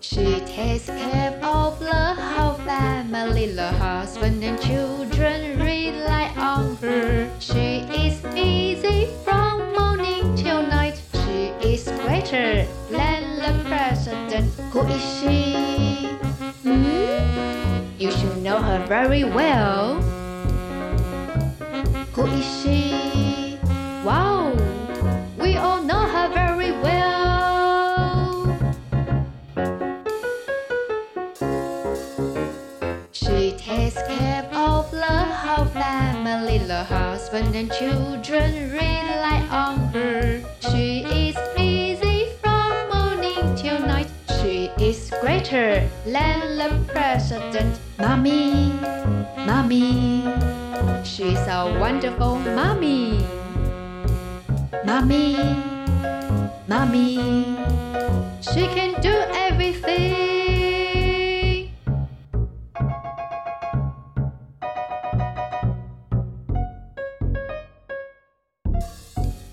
[0.00, 7.30] She takes care of the whole family, the husband and children rely on her.
[7.40, 11.00] She is busy from morning till night.
[11.24, 14.52] She is greater than the president.
[14.72, 16.08] Who is she?
[16.62, 17.86] Hmm?
[17.98, 20.11] You should know her very well.
[22.14, 23.58] Who is she?
[24.04, 24.52] Wow,
[25.40, 28.52] we all know her very well.
[33.12, 40.42] She takes care of the whole family, the husband and children rely on her.
[40.70, 44.10] She is busy from morning till night.
[44.42, 47.80] She is greater than the president.
[47.98, 48.72] Mommy,
[49.46, 50.24] mommy,
[51.04, 53.24] she's a wonderful mommy.
[54.84, 55.36] Mommy,
[56.66, 57.56] mommy,
[58.40, 60.32] she can do everything.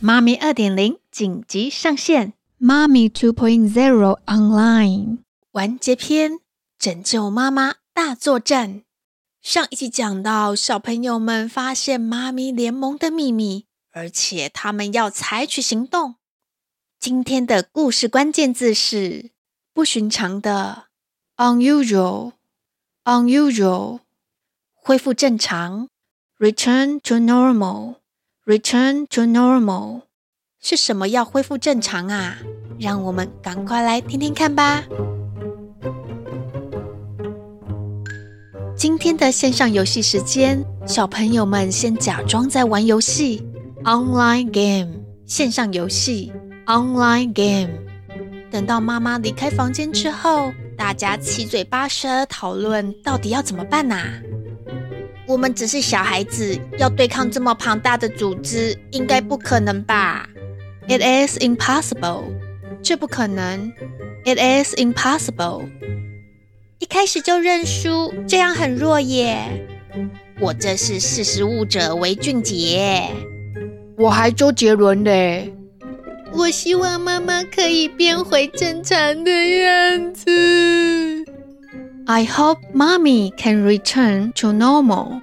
[0.01, 5.19] 妈咪二点零紧急上线，妈咪 Two Point Zero Online
[5.51, 6.39] 完结篇：
[6.79, 8.81] 拯救妈妈大作战。
[9.41, 16.15] 上一集讲到，小朋友们发现妈咪联盟的秘密，而且他们要采取行动。
[16.99, 19.31] 今天的故事关键字是
[19.73, 20.87] 不寻常的
[21.37, 23.99] （unusual），unusual，
[24.75, 25.87] 恢复正常
[26.37, 27.95] （return to normal）。
[28.45, 30.01] Return to normal
[30.59, 31.07] 是什么？
[31.07, 32.39] 要恢复正常啊？
[32.79, 34.83] 让我们赶快来听听看吧。
[38.79, 43.45] 今天的线上游戏时间，小朋友们先假装在玩游戏
[43.83, 44.93] ，online game，
[45.25, 46.31] 线上游戏
[46.65, 47.73] ，online game。
[48.49, 54.13] 等到妈妈离开房间之后，大家七嘴八舌讨论到底要怎么办啊？
[55.27, 60.25] 我们只是小孩子，要对抗这么庞大的组织，应该不可能吧
[60.87, 62.23] ？It is impossible，
[62.81, 63.73] 这不可能。
[64.23, 65.67] It is impossible，
[66.79, 69.67] 一开始就认输，这样很弱耶。
[70.39, 73.03] 我这是识时务者为俊杰。
[73.97, 75.53] 我还周杰伦嘞。
[76.31, 81.25] 我希望妈妈可以变回正常的样子。
[82.05, 85.19] I hope mommy can return to normal.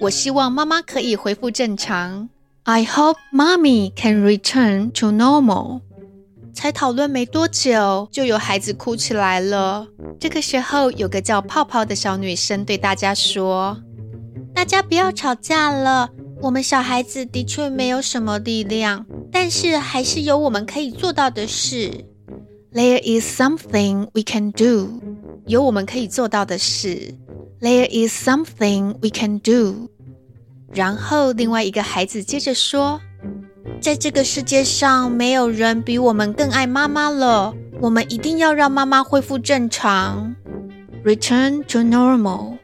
[0.00, 2.28] 我希望妈妈可以恢复正常。
[2.64, 5.82] I hope mommy can return to normal.
[6.54, 9.86] 才讨论没多久，就有孩子哭起来了。
[10.18, 13.80] 这个时候，有个叫泡泡的小女生对大家说
[14.54, 16.10] ：“大家不要吵架了。
[16.40, 21.90] 我们小孩子的确没有什么力量，但是还是有我们可以做到的事。
[22.72, 25.00] There is something we can do.”
[25.46, 27.14] 有我们可以做到的事
[27.60, 29.88] ，There is something we can do。
[30.74, 33.00] 然后另外一个孩子接着说
[33.80, 37.54] ：“在这个世界上，没有人比我们更爱妈妈了。
[37.80, 40.34] 我们一定要让妈妈恢复正常
[41.04, 42.58] ，Return to normal。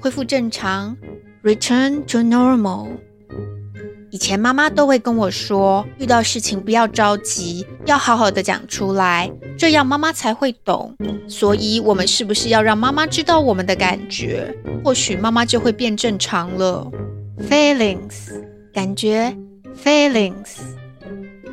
[0.00, 0.96] 恢复正常
[1.42, 2.88] ，Return to normal。”
[4.12, 10.96] 以前妈妈都会跟我说，遇到事情不要着急，要好好的讲出来，这样妈妈才会懂。
[11.28, 14.52] 所以，我们是不是要让妈妈知道我们的感觉？
[14.84, 16.90] 或许妈妈就会变正常了。
[17.48, 19.36] Feelings，感觉
[19.76, 20.58] ，feelings，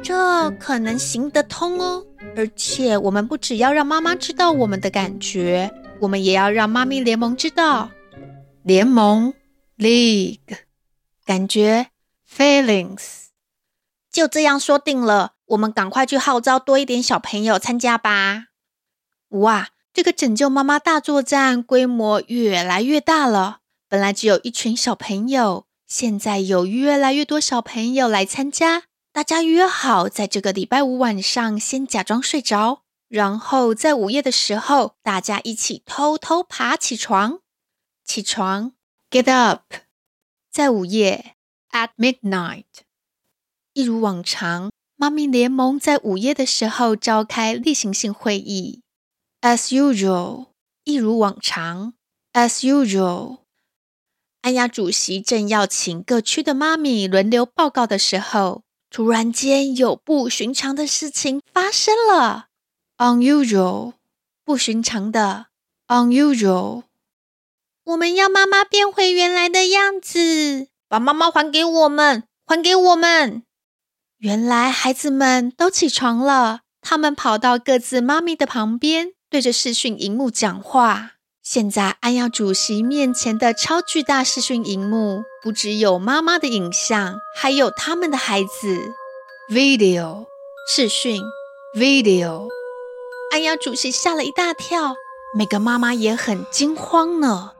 [0.01, 2.05] 这可能行得通哦。
[2.35, 7.89] 而且，我们不只要让妈妈知道我们的感觉，我们也要让妈咪联盟知道。
[8.63, 9.33] 联盟
[9.77, 10.57] ，League，
[11.25, 11.87] 感觉。
[12.29, 13.27] Feelings，
[14.11, 15.35] 就这样说定了。
[15.45, 18.47] 我们赶快去号召多一点小朋友参加吧！
[19.29, 23.59] 哇，这个拯救妈妈大作战规模越来越大了。
[23.87, 28.83] 本来只有一群小朋友，现在有越来越多小朋友来参加。
[29.13, 37.39] 大家约好，在这个礼拜五晚上先假装睡着，然后在午夜的时候，大家一起偷偷爬起床。
[38.05, 38.73] 起床
[39.09, 39.73] ，Get up，
[40.51, 41.33] 在午夜。
[41.69, 42.63] At midnight，
[43.73, 48.81] 一如往常，妈咪联盟在午夜的时候召开例行性会议。
[49.41, 50.47] As usual，
[50.85, 51.93] 一如往常。
[52.33, 53.39] As usual，
[54.47, 62.45] 安雅主席正要请各区的妈咪轮流报告的时候，突然间有不寻常的事情发生了。
[62.97, 63.95] Unusual，
[64.45, 65.47] 不寻常的。
[65.89, 66.83] Unusual，
[67.83, 70.69] 我们要妈妈变回原来的样子。
[70.87, 73.43] 把妈妈还给我们，还给我们！
[74.19, 81.16] 原来孩子们都起床了，他们跑到各自妈咪的旁边，对着视讯荧幕讲话。
[81.49, 88.91] 现在安雅主席面前的超巨大视讯荧幕，不只有妈妈的影像，还有他们的孩子。
[89.49, 90.25] Video
[90.67, 91.21] 视讯
[91.73, 92.49] Video，
[93.31, 94.97] 安雅主席吓了一大跳，
[95.37, 97.53] 每个妈妈也很惊慌呢。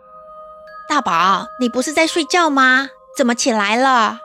[0.89, 2.89] 大宝，你不是在睡觉吗？
[3.15, 4.19] 怎么起来了？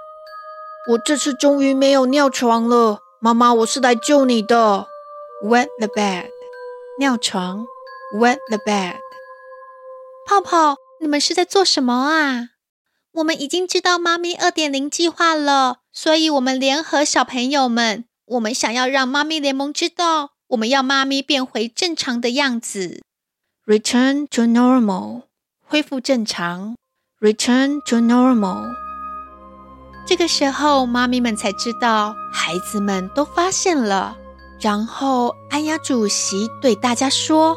[0.91, 4.89] 我这次终于没有尿床了，妈妈，我是来救你的。
[5.45, 6.31] Wet the bed，
[6.99, 7.65] 尿床。
[8.19, 8.97] Wet the bed。
[10.33, 12.49] 泡泡，你们是在做什么啊？
[13.13, 23.03] 我们已经知道妈咪二点零计划了，所以我们联合小朋友们，我们想要让妈咪联盟知道，我们要妈咪变回正常的样子。
[23.67, 25.25] Return to normal，
[25.67, 26.77] 恢复正常。
[27.21, 28.75] Return to normal。
[30.07, 34.17] 这个时候，妈咪们才知道，孩子们都发现了。
[34.59, 37.55] 然后，安雅主席对大家说：“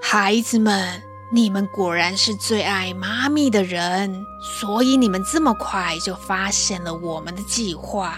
[0.00, 1.02] 孩子们。”
[1.34, 8.16] 你们果然是最爱妈咪的人，所以你们这么快就发现了我们的计划。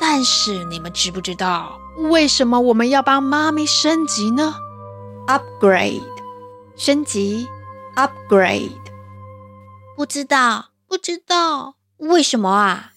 [0.00, 1.78] 但是你们知不知道
[2.08, 4.54] 为什么我们要帮妈咪升级呢
[5.26, 6.00] ？Upgrade，
[6.76, 7.46] 升级
[7.94, 8.70] ，Upgrade。
[9.94, 12.92] 不知道，不知道，为什么啊？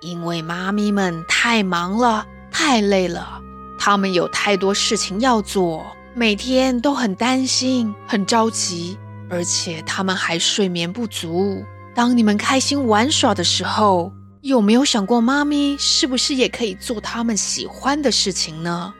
[0.00, 3.42] 因为妈咪们太忙了，太累了，
[3.78, 5.84] 她们有太多事情要做。
[6.14, 8.98] 每天都很担心、很着急，
[9.30, 11.64] 而且他们还睡眠不足。
[11.94, 14.12] 当你们开心玩耍的时候，
[14.42, 18.92] 有没有想过妈咪是不是也可以做他们喜欢的事情呢？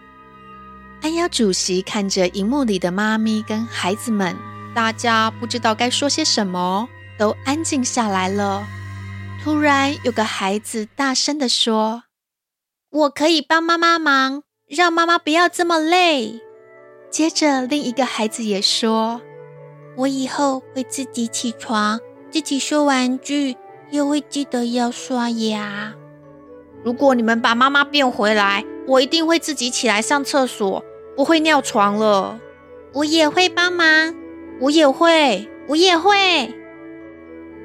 [1.02, 4.36] 安雅主席看着荧幕里的妈咪跟孩子们，
[4.74, 8.66] 大家不知道该说些什么，都安静下来了。
[9.42, 12.04] 突然，有个孩子大声地说
[12.90, 16.40] ：“我可以帮妈妈忙，让妈妈不要这么累。”
[17.10, 19.20] 接着，另一个孩子也说
[19.96, 21.98] ：“我以后会自己起床，
[22.30, 23.56] 自己收玩具，
[23.90, 25.92] 又会记得要刷牙。
[26.84, 30.84] 如果你们把妈妈变回来，我一定会自己起来上厕所，
[31.16, 32.38] 不会尿床了。
[32.92, 34.14] 我也会帮忙，
[34.60, 36.54] 我也会，我也会。”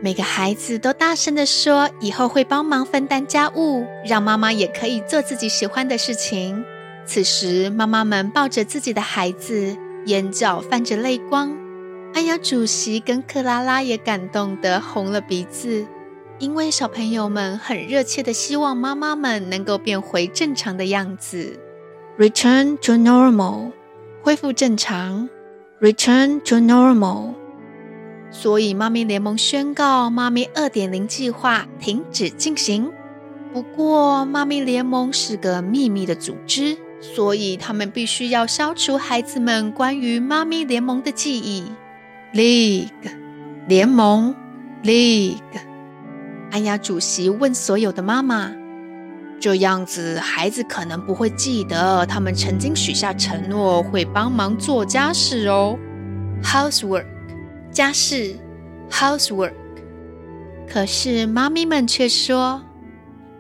[0.01, 6.65] 每个孩子都大声的说：“以后会帮忙分担家务，让妈妈也可以做自己喜欢的事情。”
[7.05, 11.55] 此时，妈妈们抱着自己的孩子，眼角泛着泪光。
[12.13, 15.85] 安雅主席跟克拉拉也感动得红了鼻子，
[16.39, 21.59] 因为小朋友们很热切的希望妈妈们能够变回正常的样子。
[22.17, 23.71] Return to normal，
[24.23, 25.29] 恢复正常。
[25.81, 27.33] Return to normal。
[28.31, 32.91] 所以，妈咪联盟宣告，妈咪二点零计划停止进行。
[33.53, 36.77] 不过，妈咪联盟是个秘密的组织。
[37.13, 41.71] 所以，他们必须要消除孩子们关于妈咪联盟的记忆。
[42.33, 42.89] League
[43.67, 44.35] 联盟
[44.83, 45.37] ，League。
[46.51, 48.51] 安雅主席问所有的妈妈
[49.39, 55.77] ：“这样子，孩子可能不会记得他们曾经许下承诺会帮忙做家事哦。
[56.43, 57.05] Housework，
[57.71, 58.35] 家事
[58.89, 59.53] ，Housework。
[60.67, 62.61] 可是，妈咪们却说：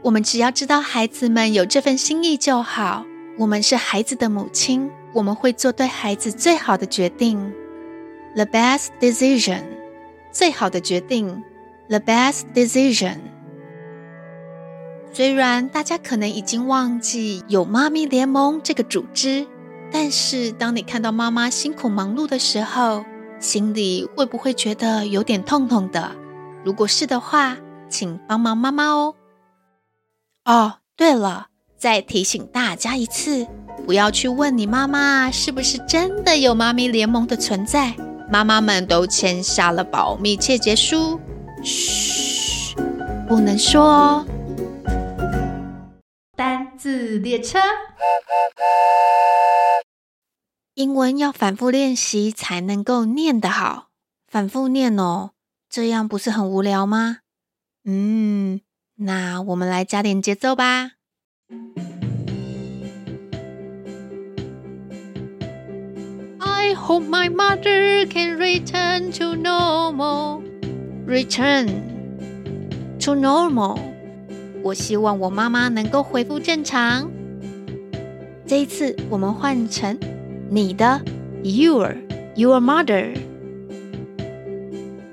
[0.03, 3.05] 我们只要知道孩子们有这份心意就好。”
[3.37, 7.53] 我们是孩子的母亲，我们会做对孩子最好的决定。
[8.35, 9.63] The best decision，
[10.31, 11.43] 最好的决定。
[11.89, 13.17] The best decision。
[15.11, 19.47] 虽然大家可能已经忘记有妈咪联盟这个组织，
[19.91, 23.05] 但是当你看到妈妈辛苦忙碌的时候，
[23.39, 26.15] 心里会不会觉得有点痛痛的？
[26.63, 27.57] 如果是的话，
[27.89, 29.15] 请帮忙妈妈哦。
[30.45, 31.47] 哦，对了。
[31.85, 33.45] 再提醒大家一次，
[33.85, 37.93] 不要去问你妈妈是不是真的有妈咪联盟的存在。
[38.27, 41.19] 妈妈们都签下了保密切结书，
[41.63, 42.75] 嘘，
[43.27, 44.25] 不能说哦。
[46.35, 47.59] 单字列车，
[50.73, 53.89] 英文要反复练习才能够念得好，
[54.27, 55.33] 反复念哦，
[55.69, 57.19] 这样不是很无聊吗？
[57.83, 58.61] 嗯，
[58.95, 60.93] 那我们来加点节奏吧。
[66.74, 70.42] hope my mother can return to normal.
[71.06, 71.68] Return
[73.00, 73.78] to normal.
[74.62, 77.10] 我希望我妈妈能够恢复正常。
[78.46, 79.98] 这一次我们换成
[80.50, 81.00] 你的，
[81.42, 81.94] your,
[82.34, 83.14] your mother.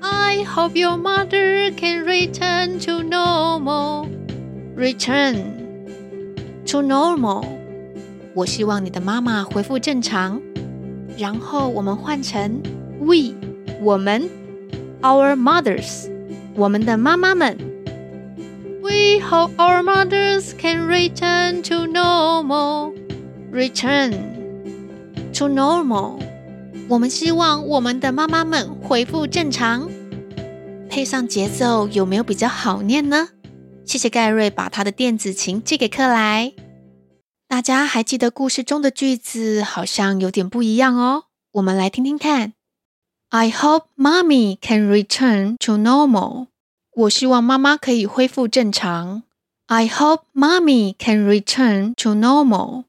[0.00, 4.06] I We hope your mother can return to normal.
[4.76, 5.54] Return
[6.66, 7.44] to normal.
[8.34, 10.40] 我希望你的妈妈恢复正常。
[11.17, 12.61] 然后我们换成
[12.99, 13.33] We，
[13.81, 14.29] 我们
[15.01, 16.09] ，Our mothers，
[16.55, 17.57] 我们的妈妈们。
[18.81, 22.93] We hope our mothers can return to normal.
[23.51, 24.13] Return
[25.33, 26.19] to normal.
[26.89, 29.89] 我们希望我们的妈妈们恢复正常。
[30.89, 33.29] 配上节奏，有没有比较好念呢？
[33.85, 36.53] 谢谢盖瑞把他的电子琴寄给克莱。
[37.53, 41.25] 大家还记得故事中的句子好像有点不一样哦。
[41.51, 42.53] 我们来听听看。
[43.29, 46.47] I hope mommy can return to normal.
[46.95, 49.21] 我希望妈妈可以恢复正常。
[49.67, 52.85] I hope mommy can return to normal。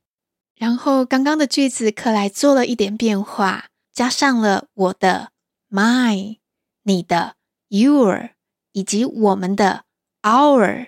[0.57, 5.29] 然后刚刚的句子，克莱做了一点变化，加上了我的
[5.71, 6.39] my、
[6.85, 7.35] 你的
[7.69, 8.31] your
[8.73, 9.85] 以及我们的
[10.23, 10.87] our。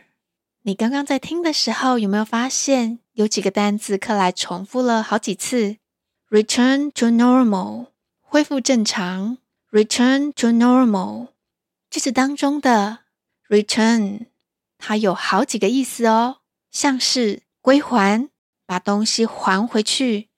[0.67, 5.77] 你刚刚在听的时候，有没有发现有几个单字克莱重复了好几次
[6.29, 9.39] ？Return to normal，恢复正常。
[9.71, 11.29] Return to normal，
[11.89, 12.99] 句子当中的。
[13.49, 14.27] Return，
[14.77, 16.39] 它有好几个意思哦，
[16.73, 18.29] 像是归还，
[18.67, 20.31] 把东西还回去。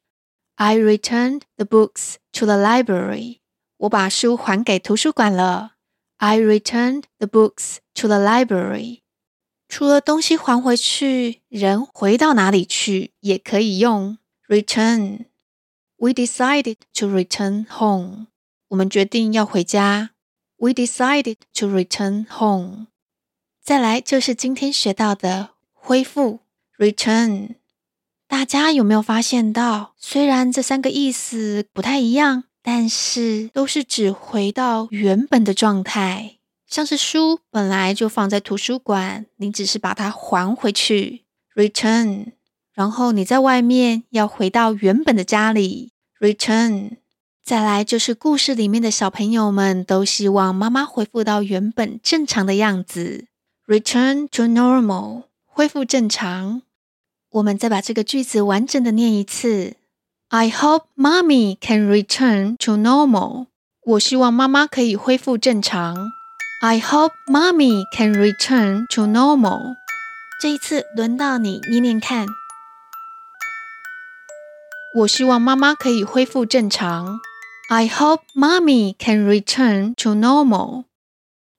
[0.56, 3.38] I returned the books to the library。
[3.78, 5.76] 我把书还给图书馆了。
[6.18, 9.00] I returned the books to the library。
[9.68, 14.16] 除了东西还回去，人回到哪里去也可以用
[14.48, 15.26] return。
[15.98, 18.28] We decided to return home。
[18.68, 20.10] 我们决定要回家。
[20.56, 22.86] We decided to return home。
[23.62, 26.40] 再来就是今天学到的恢复
[26.78, 27.56] （return）。
[28.26, 36.37] 大家有没有发现到，虽然这三个意思不太一样，但是都是指回到原本的状态。
[36.68, 42.32] 像是书本来就放在图书馆，你只是把它还回去 （return）。
[42.74, 46.98] 然后你在外面要回到原本的家里 （return）。
[47.42, 53.24] 再来就是故事里面的小朋友们都希望妈妈恢复到原本正常的样子。
[53.66, 56.60] Return to normal，恢复正常。
[57.30, 59.76] 我们再把这个句子完整的念一次。
[60.28, 63.46] I hope mommy can return to normal。
[63.82, 66.17] 我希望妈妈可以恢复正常。
[66.60, 69.76] I hope mommy can return to normal。
[70.42, 72.26] 这一次轮到你念念看。
[74.96, 77.20] 我希望妈妈可以恢复正常。
[77.68, 80.86] I hope mommy can return to normal。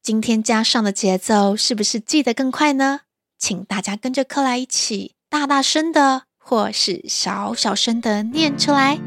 [0.04, 3.02] 今天加上的节奏是不是记得更快呢？
[3.38, 9.00] 请大家跟着克莱一起大大声的，或是小小声的念出来。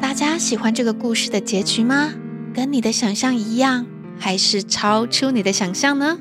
[0.00, 2.14] 大家喜欢这个故事的结局吗？
[2.54, 3.84] 跟你的想象一样，
[4.18, 6.18] 还是超出你的想象呢？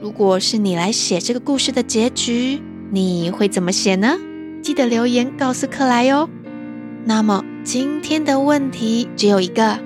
[0.00, 4.16] 如果是你来写这个故事的结局，你会怎么写呢？
[4.62, 6.28] 记得留言告诉克莱哟。
[7.04, 9.78] 那么今天的问题只有一个：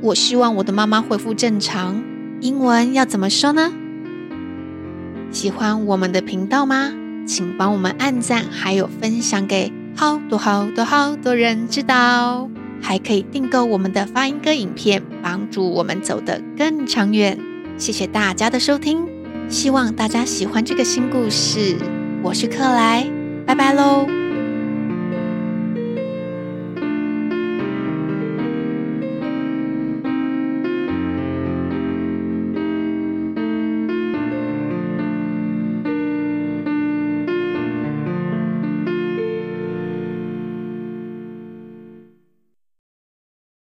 [0.00, 2.02] 我希望我的妈妈恢复正常。
[2.40, 3.72] 英文要怎么说呢？
[5.30, 6.92] 喜欢我们的频道吗？
[7.26, 12.50] 请帮我们按赞，还有分享给好多好多好多人知道。
[12.82, 17.38] 还可以订购我们的发音歌影片，帮助我们走得更长远。
[17.78, 19.06] 谢谢大家的收听，
[19.48, 21.76] 希望大家喜欢这个新故事。
[22.22, 23.08] 我是克莱，
[23.46, 24.21] 拜拜喽。